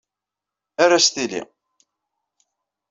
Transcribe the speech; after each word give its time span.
Err-as 0.83 1.07
tili. 1.13 1.41